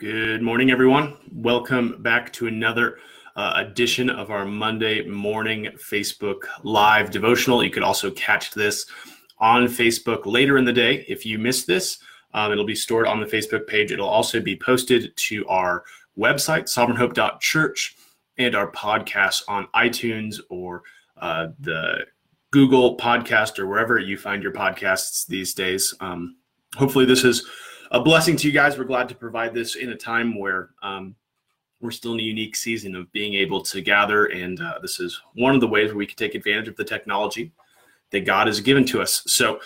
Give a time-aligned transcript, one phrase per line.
[0.00, 1.18] Good morning, everyone.
[1.30, 2.96] Welcome back to another
[3.36, 7.62] uh, edition of our Monday morning Facebook Live devotional.
[7.62, 8.86] You could also catch this
[9.40, 11.04] on Facebook later in the day.
[11.06, 11.98] If you missed this,
[12.32, 13.92] um, it'll be stored on the Facebook page.
[13.92, 15.84] It'll also be posted to our
[16.18, 17.94] website, sovereignhope.church,
[18.38, 20.82] and our podcast on iTunes or
[21.18, 22.06] uh, the
[22.52, 25.92] Google podcast or wherever you find your podcasts these days.
[26.00, 26.36] Um,
[26.74, 27.46] hopefully, this is
[27.90, 28.78] a blessing to you guys.
[28.78, 31.14] We're glad to provide this in a time where um,
[31.80, 34.26] we're still in a unique season of being able to gather.
[34.26, 37.52] And uh, this is one of the ways we can take advantage of the technology
[38.10, 39.22] that God has given to us.
[39.26, 39.60] So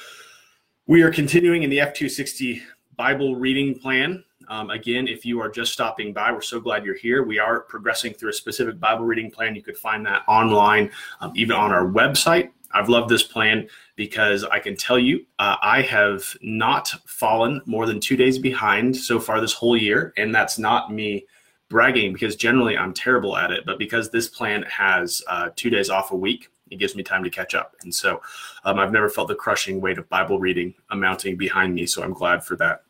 [0.86, 2.60] we are continuing in the F260
[2.96, 4.24] Bible reading plan.
[4.48, 7.22] Um, again, if you are just stopping by, we're so glad you're here.
[7.22, 9.54] We are progressing through a specific Bible reading plan.
[9.54, 12.50] You could find that online, um, even on our website.
[12.74, 17.86] I've loved this plan because I can tell you uh, I have not fallen more
[17.86, 20.12] than two days behind so far this whole year.
[20.16, 21.26] And that's not me
[21.68, 23.64] bragging because generally I'm terrible at it.
[23.64, 27.22] But because this plan has uh, two days off a week, it gives me time
[27.22, 27.76] to catch up.
[27.82, 28.20] And so
[28.64, 31.86] um, I've never felt the crushing weight of Bible reading mounting behind me.
[31.86, 32.82] So I'm glad for that.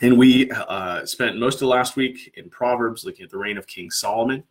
[0.00, 3.66] And we uh, spent most of last week in Proverbs looking at the reign of
[3.66, 4.44] King Solomon.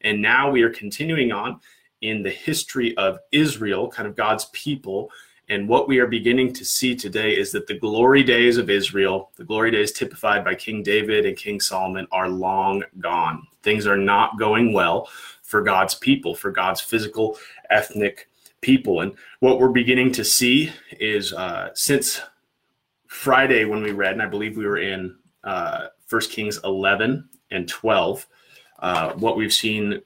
[0.00, 1.60] And now we are continuing on
[2.02, 5.10] in the history of Israel, kind of God's people.
[5.48, 9.30] And what we are beginning to see today is that the glory days of Israel,
[9.36, 13.46] the glory days typified by King David and King Solomon, are long gone.
[13.62, 15.08] Things are not going well
[15.42, 17.38] for God's people, for God's physical,
[17.70, 18.28] ethnic
[18.60, 19.00] people.
[19.00, 22.20] And what we're beginning to see is uh, since
[23.06, 27.68] Friday when we read, and I believe we were in uh, 1 Kings 11 and
[27.68, 28.26] 12,
[28.78, 30.00] uh, what we've seen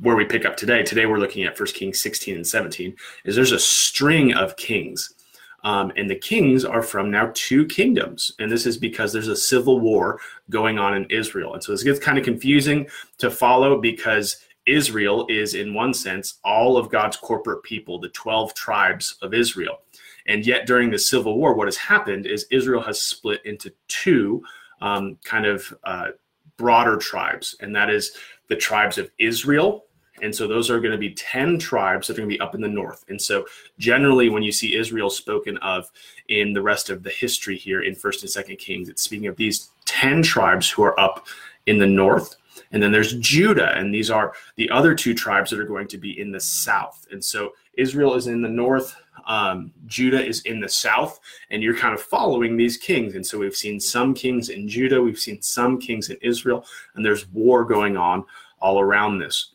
[0.00, 3.36] where we pick up today, today we're looking at First Kings 16 and 17, is
[3.36, 5.14] there's a string of kings.
[5.62, 8.32] Um, and the kings are from now two kingdoms.
[8.38, 11.52] And this is because there's a civil war going on in Israel.
[11.52, 16.38] And so this gets kind of confusing to follow because Israel is, in one sense,
[16.44, 19.80] all of God's corporate people, the 12 tribes of Israel.
[20.26, 24.42] And yet, during the civil war, what has happened is Israel has split into two
[24.80, 26.08] um, kind of uh,
[26.56, 27.56] broader tribes.
[27.60, 28.12] And that is
[28.48, 29.86] the tribes of Israel
[30.22, 32.54] and so those are going to be 10 tribes that are going to be up
[32.54, 33.04] in the north.
[33.08, 33.46] And so
[33.78, 35.90] generally when you see Israel spoken of
[36.28, 39.36] in the rest of the history here in 1st and 2nd Kings, it's speaking of
[39.36, 41.26] these 10 tribes who are up
[41.66, 42.36] in the north.
[42.72, 45.98] And then there's Judah, and these are the other two tribes that are going to
[45.98, 47.06] be in the south.
[47.10, 48.94] And so Israel is in the north,
[49.26, 51.18] um, Judah is in the south,
[51.50, 53.14] and you're kind of following these kings.
[53.14, 56.64] And so we've seen some kings in Judah, we've seen some kings in Israel,
[56.94, 58.24] and there's war going on
[58.60, 59.54] all around this.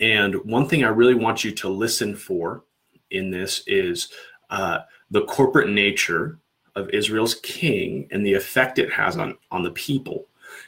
[0.00, 2.64] And one thing I really want you to listen for
[3.10, 4.08] in this is
[4.48, 4.80] uh,
[5.10, 6.38] the corporate nature
[6.74, 10.26] of Israel's king and the effect it has on, on the people.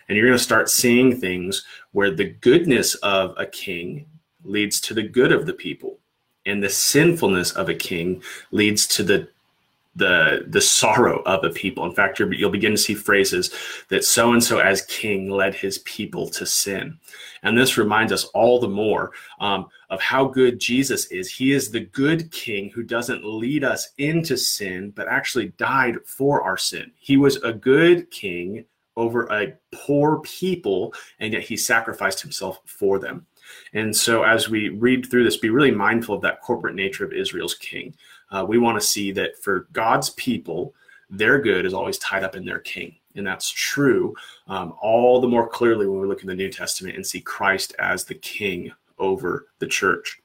[0.09, 4.06] And you're going to start seeing things where the goodness of a king
[4.44, 5.99] leads to the good of the people,
[6.44, 9.28] and the sinfulness of a king leads to the
[9.94, 11.84] the the sorrow of a people.
[11.84, 13.53] In fact, you'll begin to see phrases
[13.88, 16.98] that so and so as king led his people to sin,
[17.42, 21.31] and this reminds us all the more um, of how good Jesus is.
[21.31, 26.42] He is the good king who doesn't lead us into sin, but actually died for
[26.42, 26.91] our sin.
[26.98, 28.64] He was a good king
[28.97, 33.26] over a poor people, and yet he sacrificed himself for them.
[33.75, 37.12] And so, as we read through this, be really mindful of that corporate nature of
[37.12, 37.94] Israel's king.
[38.32, 40.75] Uh, we want to see that for God's people,
[41.10, 42.97] their good is always tied up in their king.
[43.15, 44.15] And that's true
[44.48, 47.75] um, all the more clearly when we look in the New Testament and see Christ
[47.78, 50.20] as the king over the church.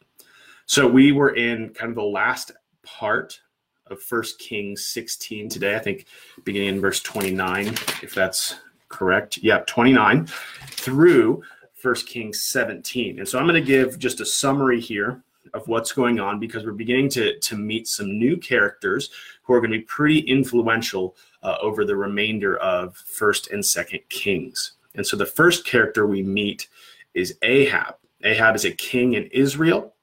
[0.65, 2.51] So we were in kind of the last
[2.83, 3.39] part
[3.87, 6.05] of First Kings 16 today, I think
[6.43, 7.67] beginning in verse 29,
[8.01, 8.55] if that's
[8.89, 9.37] correct.
[9.37, 10.27] Yeah, 29
[10.71, 11.43] through
[11.73, 13.19] First Kings 17.
[13.19, 15.23] And so I'm going to give just a summary here
[15.57, 19.09] of what's going on because we're beginning to, to meet some new characters
[19.43, 24.01] who are going to be pretty influential uh, over the remainder of First and Second
[24.09, 24.73] Kings.
[24.95, 26.67] And so the first character we meet
[27.13, 27.95] is Ahab.
[28.23, 29.93] Ahab is a king in Israel,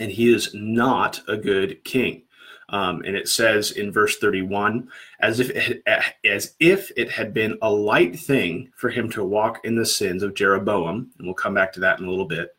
[0.00, 2.22] and he is not a good king.
[2.70, 4.88] Um, and it says in verse 31
[5.20, 5.82] as if it,
[6.24, 10.22] as if it had been a light thing for him to walk in the sins
[10.22, 12.56] of Jeroboam and we'll come back to that in a little bit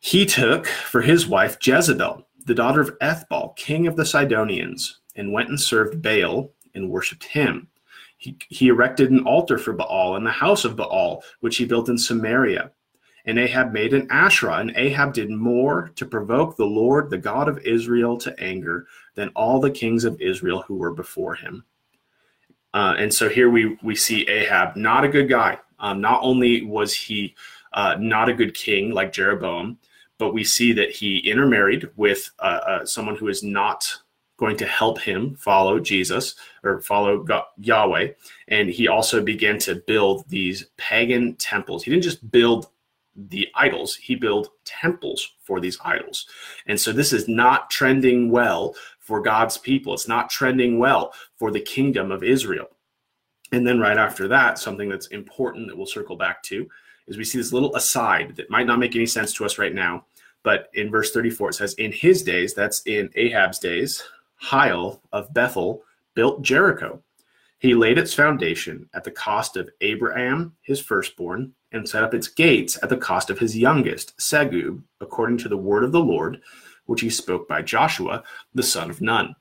[0.00, 5.32] he took for his wife Jezebel, the daughter of Ethbaal, king of the Sidonians, and
[5.32, 7.68] went and served Baal and worshipped him.
[8.16, 11.88] He, he erected an altar for Baal in the house of Baal, which he built
[11.88, 12.70] in Samaria.
[13.26, 17.48] And Ahab made an Asherah, and Ahab did more to provoke the Lord, the God
[17.48, 21.64] of Israel, to anger than all the kings of Israel who were before him.
[22.72, 25.58] Uh, and so here we we see Ahab, not a good guy.
[25.78, 27.34] Um, not only was he
[27.72, 29.78] uh, not a good king like Jeroboam,
[30.18, 34.02] but we see that he intermarried with uh, uh someone who is not
[34.38, 38.12] going to help him follow Jesus or follow God, Yahweh.
[38.46, 41.82] And he also began to build these pagan temples.
[41.82, 42.68] He didn't just build
[43.16, 46.26] the idols, he built temples for these idols.
[46.66, 49.92] And so this is not trending well for God's people.
[49.92, 52.68] It's not trending well for the kingdom of Israel.
[53.50, 56.68] And then right after that, something that's important that we'll circle back to
[57.08, 59.74] is we see this little aside that might not make any sense to us right
[59.74, 60.04] now.
[60.44, 64.02] But in verse 34, it says, In his days, that's in Ahab's days,
[64.40, 65.82] Hiel of Bethel
[66.14, 67.02] built Jericho.
[67.58, 72.28] He laid its foundation at the cost of Abiram, his firstborn, and set up its
[72.28, 76.40] gates at the cost of his youngest, Segub, according to the word of the Lord,
[76.86, 78.22] which he spoke by Joshua,
[78.54, 79.34] the son of Nun.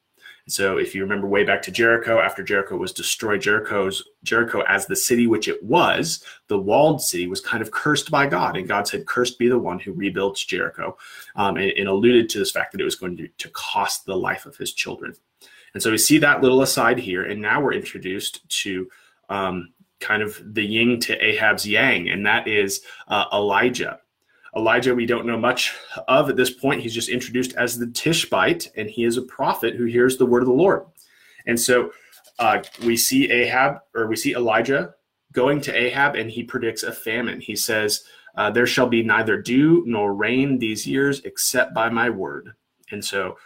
[0.50, 4.86] So if you remember way back to Jericho, after Jericho was destroyed, Jericho's Jericho as
[4.86, 8.68] the city which it was, the walled city was kind of cursed by God, and
[8.68, 10.98] God said, "Cursed be the one who rebuilds Jericho,"
[11.36, 14.16] um, and, and, alluded to this fact that it was going to, to cost the
[14.16, 15.14] life of his children.
[15.74, 18.90] And so we see that little aside here, and now we're introduced to
[19.30, 24.00] um, kind of the yin to Ahab's yang, and that is uh, Elijah.
[24.56, 25.76] Elijah, we don't know much
[26.08, 26.82] of at this point.
[26.82, 30.44] He's just introduced as the Tishbite, and he is a prophet who hears the word
[30.44, 30.86] of the Lord.
[31.46, 31.92] And so
[32.40, 34.94] uh, we see Ahab, or we see Elijah
[35.34, 37.42] going to Ahab, and he predicts a famine.
[37.42, 38.04] He says,
[38.36, 42.54] uh, There shall be neither dew nor rain these years except by my word.
[42.92, 43.38] And so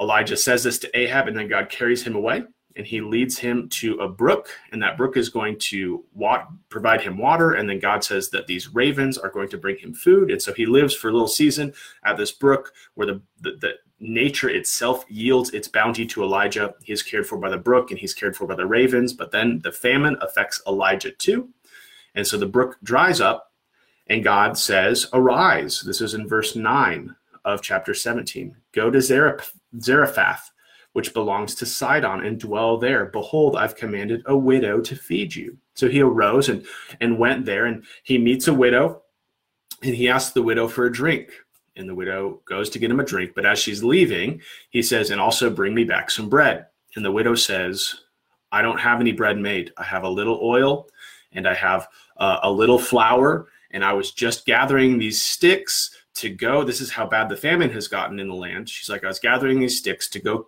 [0.00, 2.44] Elijah says this to Ahab, and then God carries him away
[2.76, 7.00] and he leads him to a brook, and that brook is going to wat- provide
[7.00, 7.52] him water.
[7.52, 10.30] And then God says that these ravens are going to bring him food.
[10.30, 11.72] And so he lives for a little season
[12.04, 16.74] at this brook where the, the, the nature itself yields its bounty to Elijah.
[16.82, 19.12] He is cared for by the brook and he's cared for by the ravens.
[19.12, 21.50] But then the famine affects Elijah too.
[22.14, 23.52] And so the brook dries up,
[24.08, 25.82] and God says, Arise.
[25.82, 27.14] This is in verse 9
[27.44, 28.56] of chapter 17.
[28.72, 30.49] Go to Zarephath
[30.92, 33.06] which belongs to Sidon, and dwell there.
[33.06, 35.56] Behold, I've commanded a widow to feed you.
[35.74, 36.66] So he arose and,
[37.00, 39.02] and went there, and he meets a widow,
[39.82, 41.30] and he asks the widow for a drink.
[41.76, 45.10] And the widow goes to get him a drink, but as she's leaving, he says,
[45.10, 46.66] And also bring me back some bread.
[46.96, 47.94] And the widow says,
[48.52, 49.72] I don't have any bread made.
[49.76, 50.88] I have a little oil,
[51.32, 51.86] and I have
[52.16, 56.64] uh, a little flour, and I was just gathering these sticks to go.
[56.64, 58.68] This is how bad the famine has gotten in the land.
[58.68, 60.46] She's like, I was gathering these sticks to go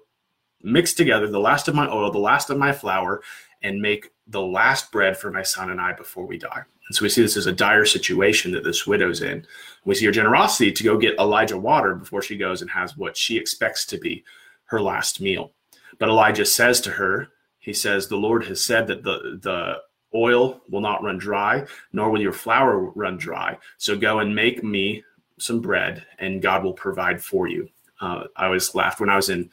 [0.63, 3.23] mix together the last of my oil, the last of my flour,
[3.63, 6.63] and make the last bread for my son and I before we die.
[6.89, 9.47] And so we see this as a dire situation that this widow's in.
[9.85, 13.17] We see her generosity to go get Elijah water before she goes and has what
[13.17, 14.25] she expects to be
[14.65, 15.53] her last meal.
[15.99, 17.29] But Elijah says to her,
[17.59, 19.77] he says, The Lord has said that the, the
[20.15, 23.59] oil will not run dry, nor will your flour run dry.
[23.79, 25.05] So go and make me
[25.39, 27.69] some bread, and God will provide for you.
[28.01, 29.51] Uh, I always laughed when I was in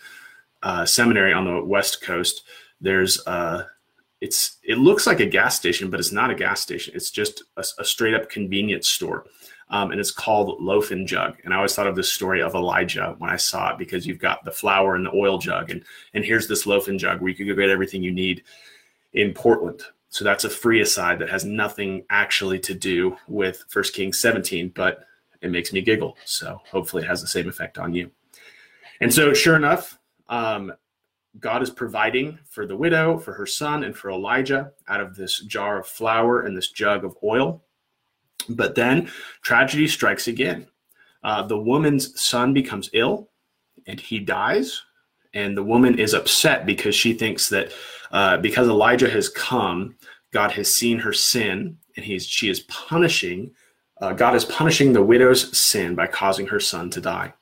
[0.63, 2.43] uh, seminary on the west coast
[2.81, 3.63] there's uh
[4.21, 6.93] it's it looks like a gas station but it's not a gas station.
[6.95, 9.25] It's just a, a straight up convenience store
[9.69, 11.37] um, and it's called loaf and jug.
[11.43, 14.19] And i always thought of this story of elijah when i saw it because you've
[14.19, 15.83] got the flour and the oil jug and
[16.13, 18.43] and here's this loaf and jug where you can go get everything you need
[19.13, 19.81] in portland.
[20.11, 24.73] So that's a free aside that has nothing actually to do with first kings 17
[24.75, 25.05] but
[25.41, 26.17] it makes me giggle.
[26.25, 28.11] So hopefully it has the same effect on you.
[28.99, 29.97] And so sure enough
[30.29, 30.71] um,
[31.39, 35.41] God is providing for the widow, for her son, and for Elijah out of this
[35.41, 37.63] jar of flour and this jug of oil.
[38.47, 40.67] But then tragedy strikes again.
[41.23, 43.29] Uh, the woman's son becomes ill
[43.85, 44.81] and he dies.
[45.33, 47.71] And the woman is upset because she thinks that
[48.11, 49.95] uh, because Elijah has come,
[50.31, 53.51] God has seen her sin and he's, she is punishing,
[54.01, 57.33] uh, God is punishing the widow's sin by causing her son to die.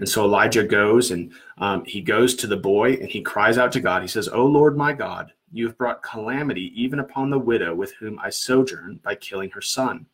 [0.00, 3.70] And so Elijah goes and um, he goes to the boy and he cries out
[3.72, 4.00] to God.
[4.00, 7.92] He says, O Lord my God, you have brought calamity even upon the widow with
[7.92, 10.06] whom I sojourn by killing her son.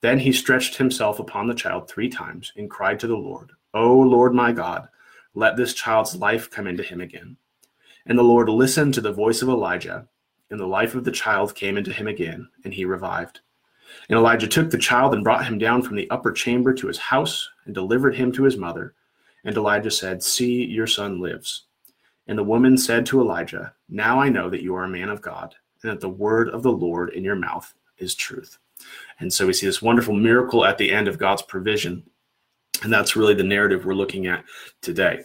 [0.00, 3.96] Then he stretched himself upon the child three times and cried to the Lord, O
[3.96, 4.88] Lord my God,
[5.34, 7.36] let this child's life come into him again.
[8.06, 10.08] And the Lord listened to the voice of Elijah,
[10.50, 13.40] and the life of the child came into him again, and he revived.
[14.08, 16.98] And Elijah took the child and brought him down from the upper chamber to his
[16.98, 18.94] house and delivered him to his mother.
[19.44, 21.64] And Elijah said, See, your son lives.
[22.26, 25.20] And the woman said to Elijah, Now I know that you are a man of
[25.20, 28.58] God, and that the word of the Lord in your mouth is truth.
[29.20, 32.02] And so we see this wonderful miracle at the end of God's provision.
[32.82, 34.44] And that's really the narrative we're looking at
[34.82, 35.22] today.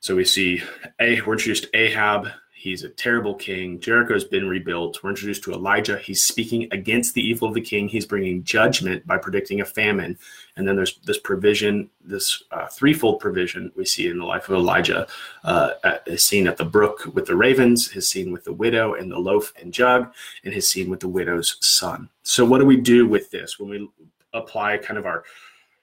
[0.00, 0.62] So we see,
[1.00, 2.28] A, we're introduced to Ahab.
[2.66, 3.78] He's a terrible king.
[3.78, 5.00] Jericho's been rebuilt.
[5.00, 5.98] We're introduced to Elijah.
[5.98, 7.86] He's speaking against the evil of the king.
[7.86, 10.18] He's bringing judgment by predicting a famine.
[10.56, 14.56] And then there's this provision, this uh, threefold provision we see in the life of
[14.56, 15.06] Elijah.
[15.44, 15.74] Uh,
[16.06, 19.16] his scene at the brook with the ravens, his scene with the widow and the
[19.16, 22.08] loaf and jug, and his scene with the widow's son.
[22.24, 23.88] So, what do we do with this when we
[24.34, 25.22] apply kind of our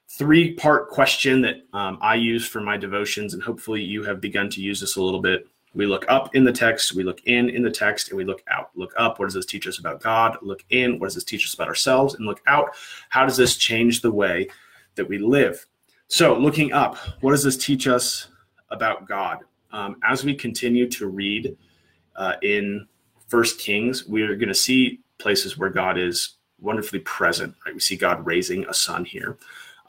[0.10, 3.34] three part question that um, I use for my devotions?
[3.34, 6.44] And hopefully, you have begun to use this a little bit we look up in
[6.44, 8.70] the text, we look in in the text, and we look out.
[8.76, 10.38] Look up, what does this teach us about God?
[10.42, 12.14] Look in, what does this teach us about ourselves?
[12.16, 12.76] And look out,
[13.10, 14.50] how does this change the way
[14.96, 15.66] that we live?
[16.08, 18.28] So, looking up, what does this teach us
[18.70, 19.40] about God?
[19.72, 21.58] Um, as we continue to read
[22.16, 22.88] uh, in
[23.28, 27.56] First Kings, we are going to see places where God is wonderfully present.
[27.66, 29.38] Right, we see God raising a son here,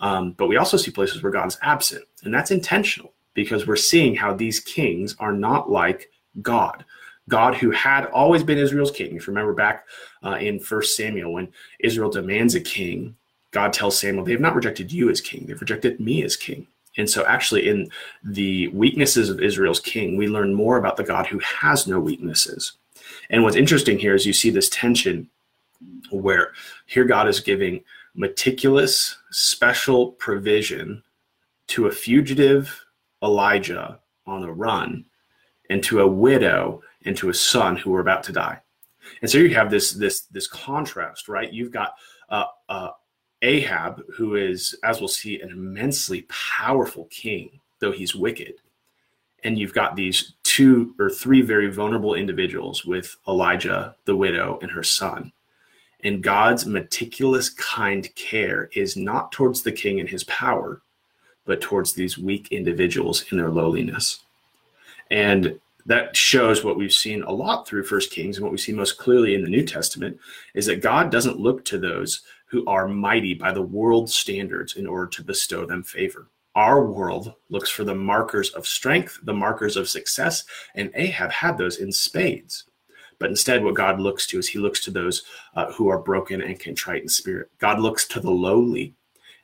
[0.01, 3.77] um, but we also see places where God is absent, and that's intentional because we're
[3.77, 6.11] seeing how these kings are not like
[6.41, 6.85] God.
[7.29, 9.17] God, who had always been Israel's king.
[9.17, 9.87] If you remember back
[10.23, 11.49] uh, in First Samuel, when
[11.81, 13.17] Israel demands a king,
[13.51, 16.67] God tells Samuel, They have not rejected you as king, they've rejected me as king.
[16.97, 17.91] And so, actually, in
[18.23, 22.73] the weaknesses of Israel's king, we learn more about the God who has no weaknesses.
[23.31, 25.29] And what's interesting here is you see this tension
[26.11, 26.53] where
[26.87, 27.83] here God is giving
[28.15, 31.03] meticulous, special provision
[31.69, 32.84] to a fugitive
[33.25, 35.07] Elijah on the run
[35.71, 38.61] and to a widow and to a son who were about to die.
[39.23, 41.53] And so you have this this this contrast, right?
[41.53, 41.95] You've got
[42.29, 42.91] uh, uh,
[43.43, 48.55] Ahab, who is, as we'll see, an immensely powerful king, though he's wicked.
[49.43, 54.71] And you've got these two or three very vulnerable individuals with Elijah, the widow, and
[54.71, 55.33] her son.
[56.03, 60.81] And God's meticulous, kind care is not towards the king and his power,
[61.45, 64.21] but towards these weak individuals in their lowliness.
[65.11, 68.73] And that shows what we've seen a lot through First Kings and what we see
[68.73, 70.19] most clearly in the New Testament
[70.55, 74.87] is that God doesn't look to those who are mighty by the world's standards in
[74.87, 76.29] order to bestow them favor.
[76.55, 81.59] Our world looks for the markers of strength, the markers of success, and Ahab had
[81.59, 82.65] those in spades.
[83.19, 85.25] But instead, what God looks to is he looks to those
[85.55, 87.51] uh, who are broken and contrite in spirit.
[87.59, 88.95] God looks to the lowly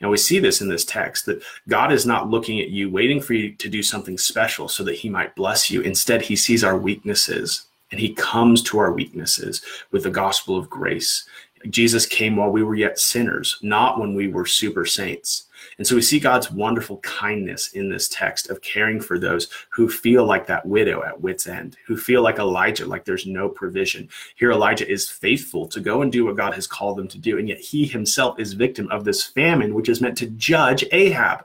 [0.00, 3.20] and we see this in this text that God is not looking at you, waiting
[3.20, 5.82] for you to do something special so that he might bless you.
[5.82, 10.70] Instead, he sees our weaknesses and he comes to our weaknesses with the gospel of
[10.70, 11.24] grace.
[11.68, 15.46] Jesus came while we were yet sinners, not when we were super saints.
[15.78, 19.88] And so we see God's wonderful kindness in this text of caring for those who
[19.88, 24.08] feel like that widow at wit's end, who feel like Elijah, like there's no provision.
[24.36, 27.38] Here, Elijah is faithful to go and do what God has called them to do.
[27.38, 31.44] And yet he himself is victim of this famine, which is meant to judge Ahab.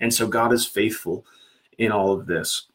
[0.00, 1.24] And so God is faithful
[1.78, 2.66] in all of this.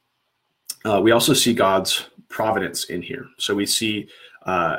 [0.86, 3.28] Uh, we also see God's providence in here.
[3.38, 4.10] So we see
[4.46, 4.78] uh,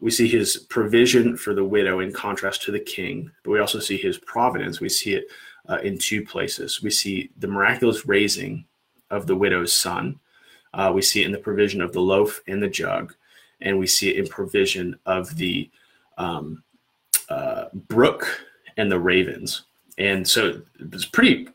[0.00, 3.80] we see his provision for the widow in contrast to the king, but we also
[3.80, 4.80] see his providence.
[4.80, 5.26] We see it
[5.68, 6.82] uh, in two places.
[6.82, 8.64] We see the miraculous raising
[9.10, 10.20] of the widow's son.
[10.72, 13.14] Uh, we see it in the provision of the loaf and the jug,
[13.60, 15.68] and we see it in provision of the
[16.16, 16.62] um,
[17.28, 18.44] uh, brook
[18.76, 19.64] and the ravens.
[19.96, 21.48] And so it's a pretty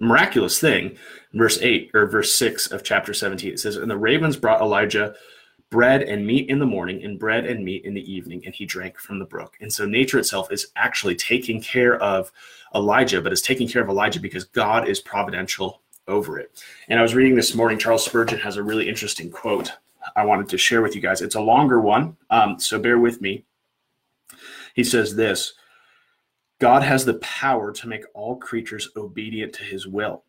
[0.00, 0.96] miraculous thing.
[1.32, 5.14] Verse 8 or verse 6 of chapter 17, it says, And the ravens brought Elijah
[5.70, 8.64] bread and meat in the morning and bread and meat in the evening and he
[8.64, 9.56] drank from the brook.
[9.60, 12.32] And so nature itself is actually taking care of
[12.74, 16.62] elijah but is taking care of elijah because god is providential over it.
[16.88, 19.72] And i was reading this morning charles spurgeon has a really interesting quote
[20.16, 21.20] i wanted to share with you guys.
[21.20, 23.44] It's a longer one um, so bear with me.
[24.74, 25.52] He says this
[26.60, 30.24] god has the power to make all creatures obedient to his will.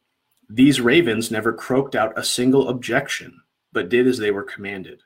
[0.49, 3.41] These ravens never croaked out a single objection
[3.71, 5.03] but did as they were commanded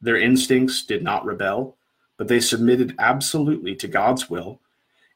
[0.00, 1.76] their instincts did not rebel,
[2.16, 4.60] but they submitted absolutely to God's will,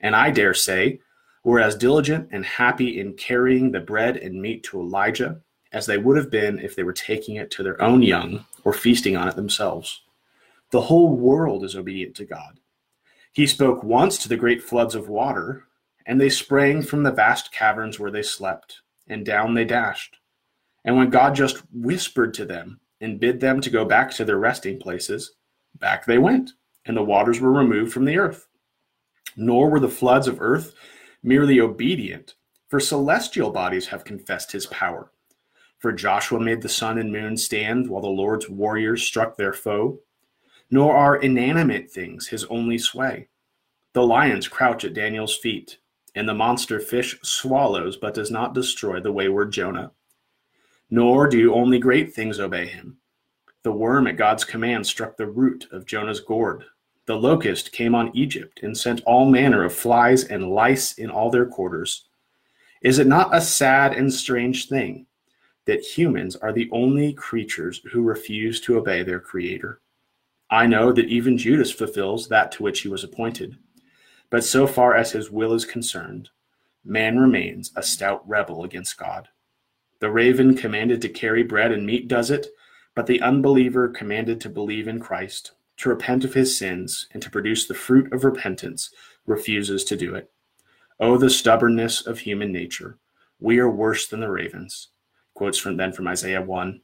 [0.00, 1.00] and I dare say
[1.42, 5.40] were as diligent and happy in carrying the bread and meat to Elijah
[5.72, 8.72] as they would have been if they were taking it to their own young or
[8.72, 10.02] feasting on it themselves.
[10.70, 12.58] The whole world is obedient to God.
[13.32, 15.64] He spoke once to the great floods of water,
[16.06, 20.18] and they sprang from the vast caverns where they slept, and down they dashed.
[20.84, 24.38] And when God just whispered to them, and bid them to go back to their
[24.38, 25.32] resting places,
[25.78, 26.52] back they went,
[26.86, 28.46] and the waters were removed from the earth.
[29.36, 30.74] Nor were the floods of earth
[31.22, 32.34] merely obedient,
[32.68, 35.10] for celestial bodies have confessed his power.
[35.78, 40.00] For Joshua made the sun and moon stand while the Lord's warriors struck their foe.
[40.70, 43.28] Nor are inanimate things his only sway.
[43.92, 45.78] The lions crouch at Daniel's feet,
[46.14, 49.92] and the monster fish swallows but does not destroy the wayward Jonah
[50.90, 52.98] nor do only great things obey him.
[53.62, 56.64] The worm at God's command struck the root of Jonah's gourd.
[57.06, 61.30] The locust came on Egypt and sent all manner of flies and lice in all
[61.30, 62.06] their quarters.
[62.82, 65.06] Is it not a sad and strange thing
[65.64, 69.80] that humans are the only creatures who refuse to obey their Creator?
[70.50, 73.56] I know that even Judas fulfills that to which he was appointed.
[74.30, 76.28] But so far as his will is concerned,
[76.84, 79.28] man remains a stout rebel against God.
[80.04, 82.48] The raven commanded to carry bread and meat does it
[82.94, 87.30] but the unbeliever commanded to believe in Christ, to repent of his sins, and to
[87.30, 88.90] produce the fruit of repentance
[89.24, 90.30] refuses to do it.
[91.00, 92.98] Oh, the stubbornness of human nature.
[93.40, 94.88] We are worse than the ravens.
[95.32, 96.82] Quotes from then from Isaiah 1.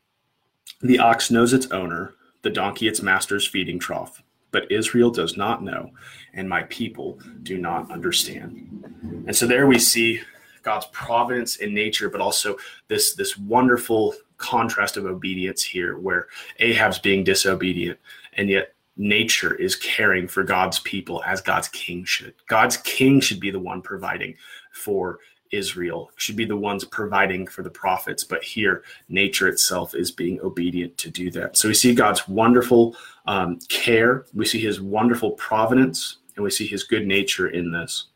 [0.80, 4.22] The ox knows its owner, the donkey its master's feeding trough.
[4.50, 5.90] But Israel does not know,
[6.32, 9.22] and my people do not understand.
[9.26, 10.22] And so there we see
[10.62, 12.56] God's providence in nature, but also
[12.88, 17.98] this, this wonderful contrast of obedience here, where Ahab's being disobedient,
[18.34, 22.34] and yet nature is caring for God's people as God's king should.
[22.48, 24.34] God's king should be the one providing
[24.72, 28.24] for Israel, should be the ones providing for the prophets.
[28.24, 31.56] But here, nature itself is being obedient to do that.
[31.56, 36.66] So we see God's wonderful um, care, we see his wonderful providence, and we see
[36.66, 38.06] his good nature in this.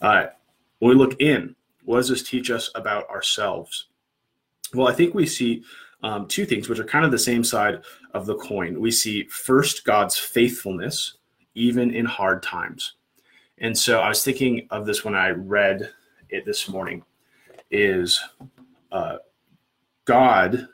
[0.00, 0.26] Uh,
[0.78, 3.86] when we look in, what does this teach us about ourselves?
[4.74, 5.64] Well, I think we see
[6.02, 7.82] um, two things, which are kind of the same side
[8.14, 8.80] of the coin.
[8.80, 11.18] We see first God's faithfulness,
[11.54, 12.94] even in hard times.
[13.58, 15.90] And so I was thinking of this when I read
[16.30, 17.04] it this morning
[17.70, 18.20] is
[18.90, 19.18] uh,
[20.04, 20.68] God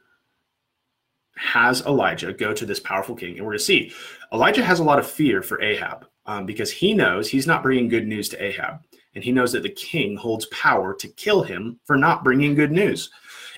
[1.36, 3.36] has Elijah go to this powerful king.
[3.36, 3.92] And we're going to see
[4.32, 7.88] Elijah has a lot of fear for Ahab um, because he knows he's not bringing
[7.88, 8.80] good news to Ahab.
[9.14, 12.72] And he knows that the king holds power to kill him for not bringing good
[12.72, 13.10] news.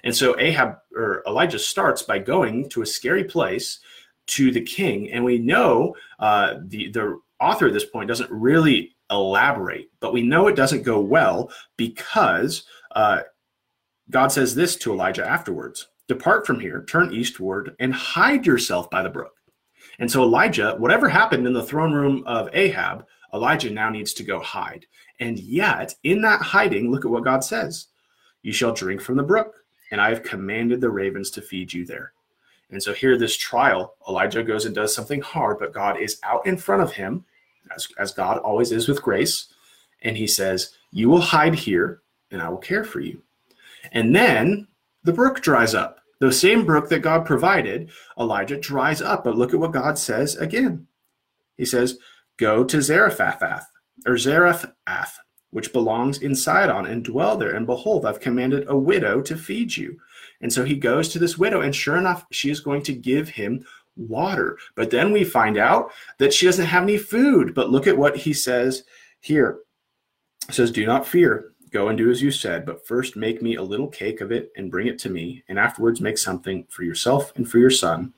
[0.05, 3.81] And so Ahab or Elijah starts by going to a scary place
[4.29, 8.95] to the king, and we know uh, the the author at this point doesn't really
[9.11, 13.23] elaborate, but we know it doesn't go well because uh,
[14.09, 19.03] God says this to Elijah afterwards: "Depart from here, turn eastward, and hide yourself by
[19.03, 19.33] the brook."
[19.99, 24.23] And so Elijah, whatever happened in the throne room of Ahab, Elijah now needs to
[24.23, 24.87] go hide.
[25.21, 27.87] And yet, in that hiding, look at what God says:
[28.43, 31.85] "You shall drink from the brook." and I have commanded the ravens to feed you
[31.85, 32.13] there.
[32.71, 36.47] And so here, this trial, Elijah goes and does something hard, but God is out
[36.47, 37.25] in front of him,
[37.75, 39.53] as, as God always is with grace.
[40.03, 43.23] And he says, You will hide here, and I will care for you.
[43.91, 44.69] And then
[45.03, 45.99] the brook dries up.
[46.21, 49.25] The same brook that God provided, Elijah dries up.
[49.25, 50.87] But look at what God says again.
[51.57, 51.99] He says,
[52.37, 53.67] Go to Zarephath,
[54.07, 55.19] or Zarephath,
[55.51, 57.55] which belongs in Sidon, and dwell there.
[57.55, 59.99] And behold, I've commanded a widow to feed you.
[60.41, 63.29] And so he goes to this widow, and sure enough, she is going to give
[63.29, 63.65] him
[63.97, 64.57] water.
[64.75, 67.55] But then we find out that she doesn't have any food.
[67.55, 68.85] But look at what he says
[69.21, 69.61] here.
[70.47, 71.53] He says, Do not fear.
[71.71, 74.51] Go and do as you said, but first make me a little cake of it
[74.57, 78.13] and bring it to me, and afterwards make something for yourself and for your son.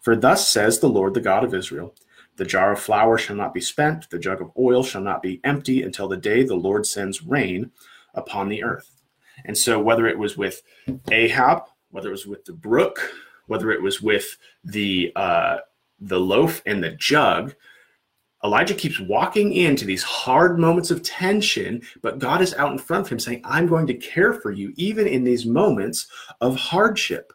[0.00, 1.94] For thus says the Lord, the God of Israel
[2.36, 5.40] the jar of flour shall not be spent, the jug of oil shall not be
[5.44, 7.70] empty until the day the Lord sends rain
[8.14, 8.90] upon the earth.
[9.44, 10.62] And so, whether it was with
[11.10, 13.12] Ahab, whether it was with the brook,
[13.46, 15.58] whether it was with the uh,
[16.00, 17.54] the loaf and the jug,
[18.44, 23.06] Elijah keeps walking into these hard moments of tension, but God is out in front
[23.06, 26.06] of him saying, I'm going to care for you, even in these moments
[26.40, 27.32] of hardship.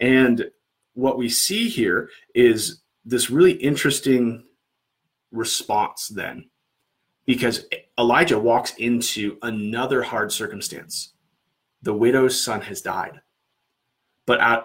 [0.00, 0.50] And
[0.94, 4.44] what we see here is this really interesting
[5.30, 6.48] response then
[7.26, 7.66] because
[7.98, 11.12] Elijah walks into another hard circumstance.
[11.82, 13.20] The widow's son has died.
[14.26, 14.64] But at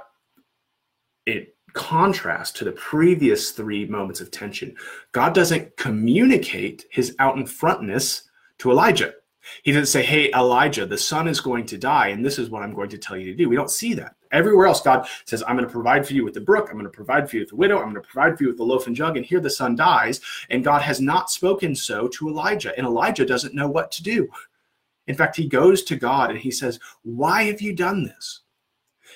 [1.25, 4.75] it contrast to the previous three moments of tension,
[5.12, 8.23] God doesn't communicate his out in frontness
[8.60, 9.13] to Elijah.
[9.63, 12.63] He doesn't say, Hey, Elijah, the son is going to die, and this is what
[12.63, 13.49] I'm going to tell you to do.
[13.49, 14.15] We don't see that.
[14.31, 16.67] Everywhere else, God says, I'm going to provide for you with the brook.
[16.69, 17.77] I'm going to provide for you with the widow.
[17.77, 19.17] I'm going to provide for you with the loaf and jug.
[19.17, 20.21] And here the son dies.
[20.49, 22.77] And God has not spoken so to Elijah.
[22.77, 24.27] And Elijah doesn't know what to do.
[25.07, 28.41] In fact, he goes to God and he says, Why have you done this?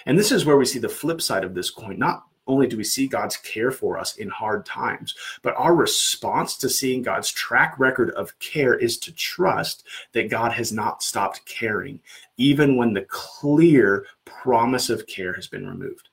[0.08, 2.00] And this is where we see the flip side of this coin.
[2.00, 6.58] Not only do we see God's care for us in hard times, but our response
[6.58, 11.46] to seeing God's track record of care is to trust that God has not stopped
[11.46, 12.00] caring,
[12.38, 16.10] even when the clear promise of care has been removed.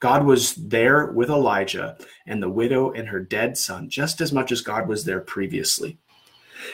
[0.00, 4.50] God was there with Elijah and the widow and her dead son just as much
[4.50, 5.96] as God was there previously.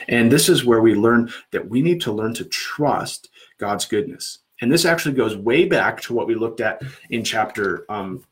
[0.07, 4.39] And this is where we learn that we need to learn to trust God's goodness.
[4.61, 8.23] And this actually goes way back to what we looked at in chapter um,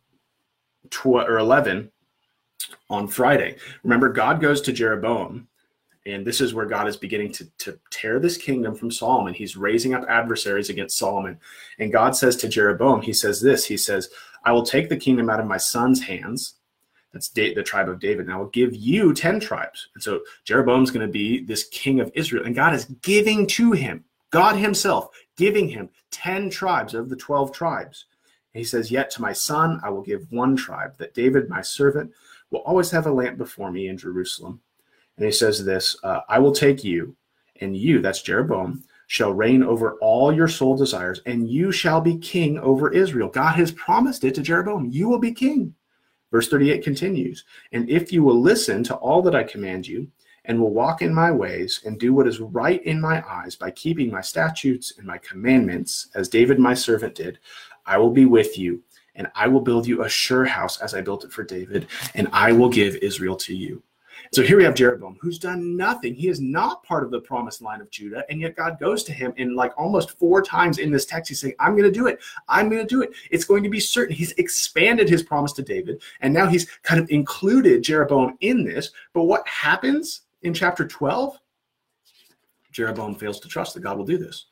[0.89, 1.91] 12 or 11
[2.89, 3.57] on Friday.
[3.83, 5.47] Remember, God goes to Jeroboam,
[6.05, 9.33] and this is where God is beginning to, to tear this kingdom from Solomon.
[9.33, 11.39] He's raising up adversaries against Solomon.
[11.79, 14.09] And God says to Jeroboam, He says this He says,
[14.43, 16.55] I will take the kingdom out of my son's hands.
[17.11, 18.25] That's the tribe of David.
[18.25, 19.89] And I will give you 10 tribes.
[19.95, 22.45] And so Jeroboam's going to be this king of Israel.
[22.45, 27.51] And God is giving to him, God Himself, giving him 10 tribes of the 12
[27.51, 28.05] tribes.
[28.57, 32.11] He says, Yet to my son I will give one tribe, that David, my servant,
[32.51, 34.61] will always have a lamp before me in Jerusalem.
[35.17, 37.15] And he says this uh, I will take you,
[37.61, 42.17] and you, that's Jeroboam, shall reign over all your soul desires, and you shall be
[42.17, 43.29] king over Israel.
[43.29, 44.85] God has promised it to Jeroboam.
[44.85, 45.73] You will be king.
[46.31, 50.09] Verse 38 continues, And if you will listen to all that I command you,
[50.43, 53.71] and will walk in my ways, and do what is right in my eyes by
[53.71, 57.39] keeping my statutes and my commandments, as David my servant did,
[57.87, 58.83] I will be with you
[59.17, 62.29] and I will build you a sure house as I built it for David, and
[62.31, 63.83] I will give Israel to you.
[64.31, 66.13] So here we have Jeroboam, who's done nothing.
[66.13, 69.13] He is not part of the promised line of Judah, and yet God goes to
[69.13, 71.29] him in like almost four times in this text.
[71.29, 72.19] He's saying, I'm going to do it.
[72.47, 73.11] I'm going to do it.
[73.31, 74.15] It's going to be certain.
[74.15, 78.91] He's expanded his promise to David, and now he's kind of included Jeroboam in this.
[79.13, 81.37] But what happens in chapter 12?
[82.71, 84.45] Jeroboam fails to trust that God will do this.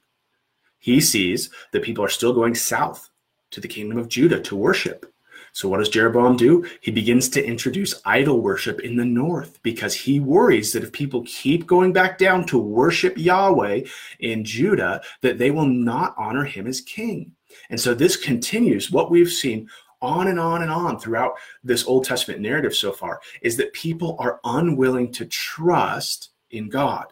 [0.79, 3.09] He sees that people are still going south
[3.55, 5.11] to the kingdom of Judah to worship.
[5.53, 6.67] So, what does Jeroboam do?
[6.81, 11.23] He begins to introduce idol worship in the north because he worries that if people
[11.25, 13.83] keep going back down to worship Yahweh
[14.19, 17.31] in Judah, that they will not honor him as king.
[17.69, 19.69] And so, this continues what we've seen
[20.01, 24.17] on and on and on throughout this Old Testament narrative so far is that people
[24.19, 27.05] are unwilling to trust in God.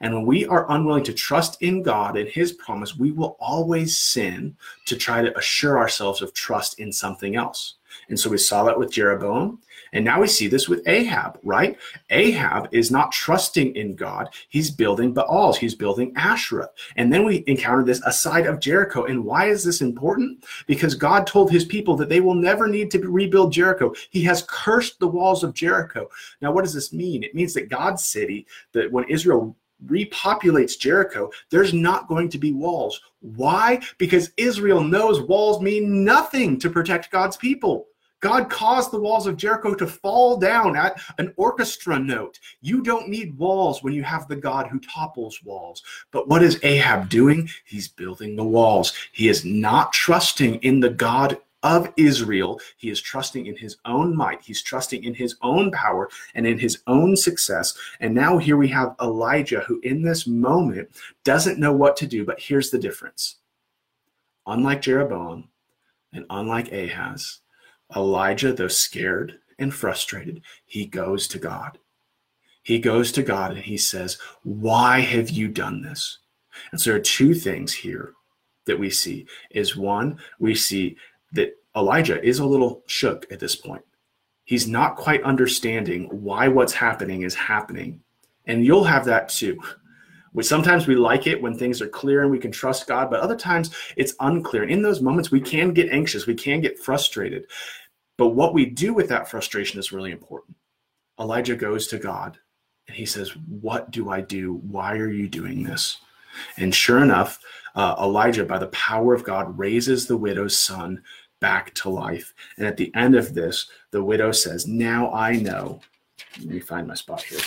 [0.00, 3.98] And when we are unwilling to trust in God and His promise, we will always
[3.98, 4.56] sin
[4.86, 7.76] to try to assure ourselves of trust in something else.
[8.08, 9.60] And so we saw that with Jeroboam.
[9.92, 11.78] And now we see this with Ahab, right?
[12.10, 14.28] Ahab is not trusting in God.
[14.48, 16.68] He's building Baals, he's building Asherah.
[16.96, 19.04] And then we encounter this aside of Jericho.
[19.04, 20.44] And why is this important?
[20.66, 23.94] Because God told his people that they will never need to rebuild Jericho.
[24.10, 26.08] He has cursed the walls of Jericho.
[26.40, 27.22] Now, what does this mean?
[27.22, 32.52] It means that God's city, that when Israel repopulates Jericho, there's not going to be
[32.52, 33.00] walls.
[33.20, 33.80] Why?
[33.98, 37.86] Because Israel knows walls mean nothing to protect God's people.
[38.20, 42.40] God caused the walls of Jericho to fall down at an orchestra note.
[42.62, 45.82] You don't need walls when you have the God who topples walls.
[46.10, 47.48] But what is Ahab doing?
[47.64, 48.94] He's building the walls.
[49.12, 52.60] He is not trusting in the God of Israel.
[52.76, 54.40] He is trusting in his own might.
[54.40, 57.76] He's trusting in his own power and in his own success.
[57.98, 60.88] And now here we have Elijah, who in this moment
[61.24, 62.24] doesn't know what to do.
[62.24, 63.36] But here's the difference
[64.46, 65.48] unlike Jeroboam
[66.12, 67.40] and unlike Ahaz,
[67.96, 71.78] Elijah, though scared and frustrated, he goes to God.
[72.62, 76.18] He goes to God and he says, Why have you done this?
[76.70, 78.12] And so there are two things here
[78.66, 80.96] that we see is one, we see
[81.36, 83.82] that Elijah is a little shook at this point.
[84.44, 88.00] He's not quite understanding why what's happening is happening.
[88.46, 89.60] And you'll have that too.
[90.32, 93.20] We sometimes we like it when things are clear and we can trust God, but
[93.20, 94.62] other times it's unclear.
[94.62, 97.46] And in those moments, we can get anxious, we can get frustrated.
[98.18, 100.56] But what we do with that frustration is really important.
[101.18, 102.38] Elijah goes to God
[102.86, 104.60] and he says, What do I do?
[104.62, 105.98] Why are you doing this?
[106.58, 107.38] And sure enough,
[107.74, 111.02] uh, Elijah, by the power of God, raises the widow's son
[111.40, 112.34] back to life.
[112.56, 115.80] And at the end of this, the widow says, Now I know.
[116.38, 117.40] Let me find my spot here.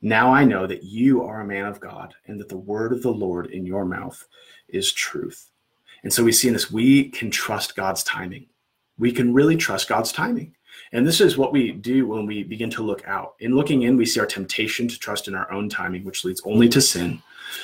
[0.00, 3.02] Now I know that you are a man of God and that the word of
[3.02, 4.24] the Lord in your mouth
[4.68, 5.50] is truth.
[6.04, 8.46] And so we see in this, we can trust God's timing.
[8.98, 10.54] We can really trust God's timing.
[10.92, 13.34] And this is what we do when we begin to look out.
[13.40, 16.40] In looking in, we see our temptation to trust in our own timing, which leads
[16.44, 17.20] only to sin.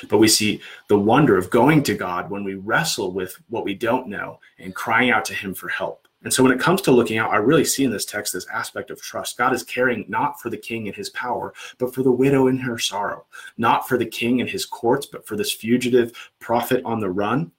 [0.09, 3.73] But we see the wonder of going to God when we wrestle with what we
[3.73, 6.05] don't know and crying out to Him for help.
[6.25, 8.47] And so when it comes to looking out, I really see in this text this
[8.47, 9.37] aspect of trust.
[9.37, 12.57] God is caring not for the king and his power, but for the widow in
[12.57, 13.25] her sorrow,
[13.57, 17.51] not for the king and his courts, but for this fugitive prophet on the run.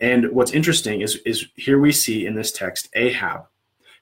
[0.00, 3.46] And what's interesting is, is here we see in this text Ahab,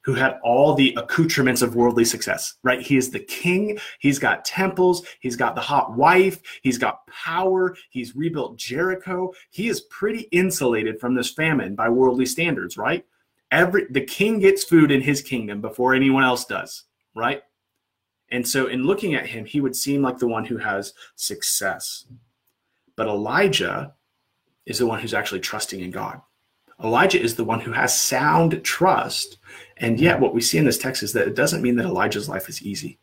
[0.09, 2.81] who had all the accoutrements of worldly success, right?
[2.81, 3.79] He is the king.
[3.99, 5.07] He's got temples.
[5.21, 6.41] He's got the hot wife.
[6.63, 7.77] He's got power.
[7.91, 9.35] He's rebuilt Jericho.
[9.51, 13.05] He is pretty insulated from this famine by worldly standards, right?
[13.51, 17.43] Every the king gets food in his kingdom before anyone else does, right?
[18.31, 22.07] And so in looking at him, he would seem like the one who has success.
[22.97, 23.93] But Elijah
[24.65, 26.23] is the one who's actually trusting in God.
[26.83, 29.39] Elijah is the one who has sound trust.
[29.79, 32.29] And yet, what we see in this text is that it doesn't mean that Elijah's
[32.29, 32.99] life is easy.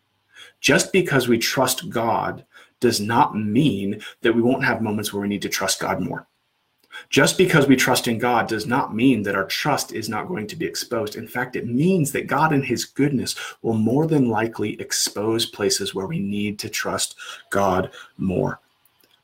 [0.61, 2.45] Just because we trust God
[2.79, 6.27] does not mean that we won't have moments where we need to trust God more.
[7.09, 10.47] Just because we trust in God does not mean that our trust is not going
[10.47, 11.15] to be exposed.
[11.15, 15.93] In fact, it means that God, in His goodness, will more than likely expose places
[15.93, 17.15] where we need to trust
[17.49, 18.59] God more.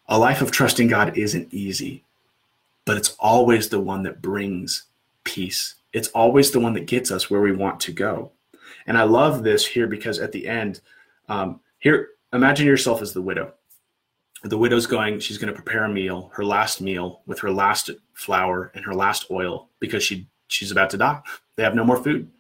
[0.08, 2.04] A life of trusting God isn't easy,
[2.86, 4.86] but it's always the one that brings
[5.24, 5.76] peace.
[5.94, 8.32] It's always the one that gets us where we want to go.
[8.88, 10.82] And I love this here because at the end,
[11.30, 13.54] um, here, imagine yourself as the widow.
[14.44, 17.92] The widow's going she's going to prepare a meal her last meal with her last
[18.14, 21.22] flour and her last oil because she she's about to die.
[21.56, 22.32] They have no more food.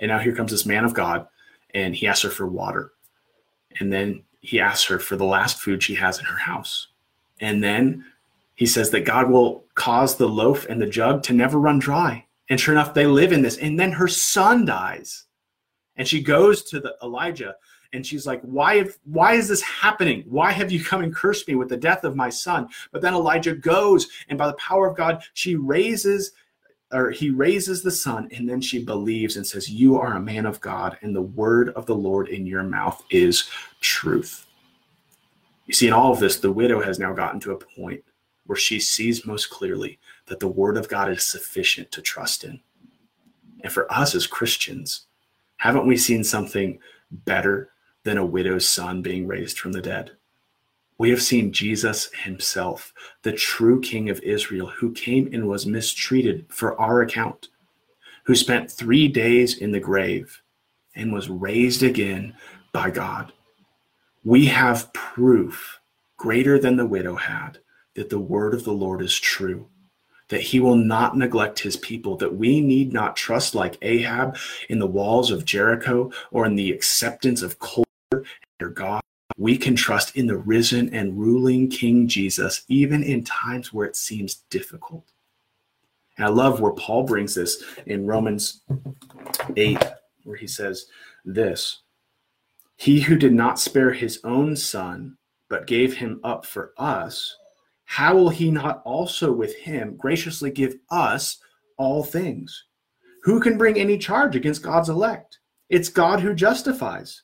[0.00, 1.28] And now here comes this man of god
[1.72, 2.92] and he asks her for water.
[3.78, 6.88] And then he asks her for the last food she has in her house.
[7.40, 8.04] And then
[8.60, 12.26] he says that god will cause the loaf and the jug to never run dry.
[12.50, 13.56] And sure enough they live in this.
[13.56, 15.24] And then her son dies.
[15.96, 17.56] And she goes to the elijah
[17.94, 20.24] and she's like why have, why is this happening?
[20.28, 22.68] Why have you come and cursed me with the death of my son?
[22.92, 26.32] But then elijah goes and by the power of god she raises
[26.92, 28.28] or he raises the son.
[28.30, 31.70] And then she believes and says you are a man of god and the word
[31.70, 33.48] of the lord in your mouth is
[33.80, 34.44] truth.
[35.64, 38.04] You see in all of this the widow has now gotten to a point
[38.50, 42.60] where she sees most clearly that the word of god is sufficient to trust in
[43.62, 45.06] and for us as christians
[45.60, 46.78] haven't we seen something
[47.10, 47.70] better
[48.02, 50.12] than a widow's son being raised from the dead.
[50.96, 56.46] We have seen Jesus himself, the true King of Israel, who came and was mistreated
[56.48, 57.48] for our account,
[58.24, 60.42] who spent three days in the grave
[60.94, 62.34] and was raised again
[62.72, 63.32] by God.
[64.24, 65.78] We have proof
[66.16, 67.58] greater than the widow had
[68.00, 69.68] that the word of the Lord is true
[70.30, 74.36] that he will not neglect his people, that we need not trust like Ahab
[74.68, 78.24] in the walls of Jericho or in the acceptance of culture
[78.60, 79.02] your God.
[79.36, 83.96] We can trust in the risen and ruling King Jesus, even in times where it
[83.96, 85.04] seems difficult.
[86.16, 88.62] And I love where Paul brings this in Romans
[89.56, 89.78] 8,
[90.24, 90.86] where he says
[91.24, 91.80] this
[92.76, 95.16] He who did not spare his own son,
[95.48, 97.36] but gave him up for us,
[97.90, 101.38] how will he not also with him graciously give us
[101.76, 102.66] all things?
[103.24, 105.40] Who can bring any charge against God's elect?
[105.68, 107.22] It's God who justifies.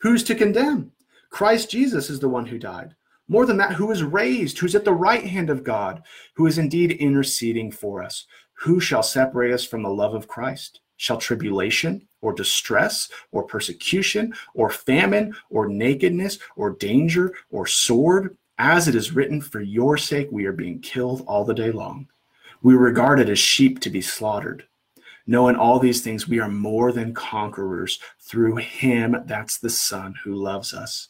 [0.00, 0.90] Who's to condemn?
[1.30, 2.96] Christ Jesus is the one who died.
[3.28, 6.02] More than that, who is raised, who's at the right hand of God,
[6.34, 8.26] who is indeed interceding for us.
[8.54, 10.80] Who shall separate us from the love of Christ?
[10.96, 18.36] Shall tribulation or distress or persecution or famine or nakedness or danger or sword?
[18.58, 22.08] As it is written, for your sake we are being killed all the day long.
[22.60, 24.64] We are regarded as sheep to be slaughtered.
[25.28, 30.34] Knowing all these things, we are more than conquerors through him, that's the Son who
[30.34, 31.08] loves us.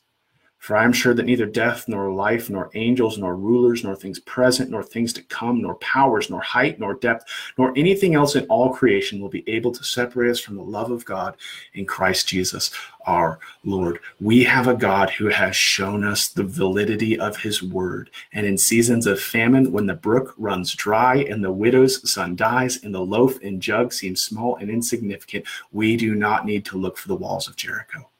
[0.58, 4.18] For I am sure that neither death, nor life, nor angels, nor rulers, nor things
[4.18, 7.24] present, nor things to come, nor powers, nor height, nor depth,
[7.56, 10.90] nor anything else in all creation will be able to separate us from the love
[10.90, 11.36] of God
[11.74, 12.72] in Christ Jesus
[13.06, 14.00] our Lord.
[14.20, 18.10] We have a God who has shown us the validity of his word.
[18.32, 22.82] And in seasons of famine, when the brook runs dry and the widow's son dies
[22.82, 26.98] and the loaf and jug seem small and insignificant, we do not need to look
[26.98, 28.10] for the walls of Jericho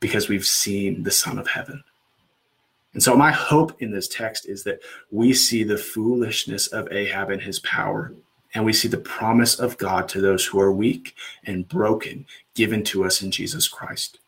[0.00, 1.82] because we've seen the Son of Heaven.
[2.92, 4.80] And so, my hope in this text is that
[5.10, 8.14] we see the foolishness of Ahab and his power,
[8.54, 12.82] and we see the promise of God to those who are weak and broken, given
[12.84, 14.18] to us in Jesus Christ.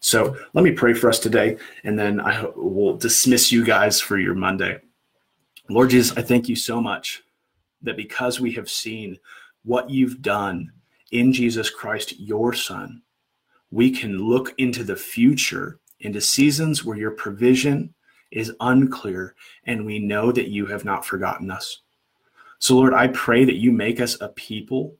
[0.00, 4.18] So, let me pray for us today, and then I will dismiss you guys for
[4.18, 4.80] your Monday.
[5.70, 7.22] Lord Jesus, I thank you so much
[7.80, 9.18] that because we have seen
[9.64, 10.72] what you've done
[11.10, 13.00] in Jesus Christ, your Son,
[13.74, 17.92] we can look into the future, into seasons where your provision
[18.30, 19.34] is unclear,
[19.64, 21.80] and we know that you have not forgotten us.
[22.60, 24.94] So, Lord, I pray that you make us a people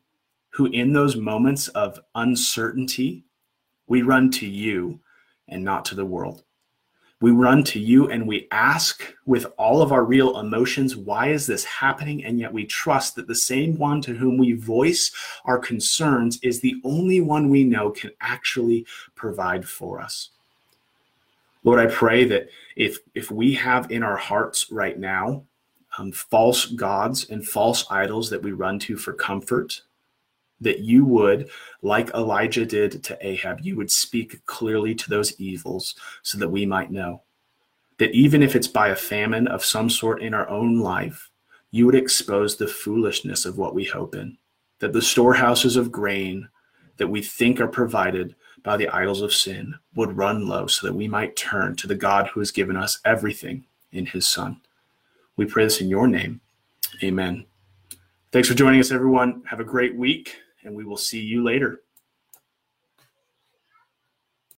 [0.51, 3.25] who, in those moments of uncertainty,
[3.87, 4.99] we run to you
[5.47, 6.43] and not to the world.
[7.21, 11.47] We run to you and we ask with all of our real emotions, why is
[11.47, 12.25] this happening?
[12.25, 15.11] And yet we trust that the same one to whom we voice
[15.45, 20.31] our concerns is the only one we know can actually provide for us.
[21.63, 25.45] Lord, I pray that if if we have in our hearts right now
[25.97, 29.81] um, false gods and false idols that we run to for comfort,
[30.61, 31.49] that you would,
[31.83, 36.65] like Elijah did to Ahab, you would speak clearly to those evils so that we
[36.65, 37.23] might know
[37.99, 41.31] that even if it's by a famine of some sort in our own life,
[41.71, 44.37] you would expose the foolishness of what we hope in,
[44.79, 46.49] that the storehouses of grain
[46.97, 50.95] that we think are provided by the idols of sin would run low so that
[50.95, 54.61] we might turn to the God who has given us everything in his Son.
[55.37, 56.41] We pray this in your name.
[57.03, 57.45] Amen.
[58.33, 59.43] Thanks for joining us, everyone.
[59.47, 61.81] Have a great week, and we will see you later.